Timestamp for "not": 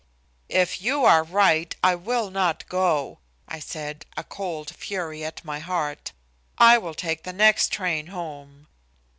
2.31-2.67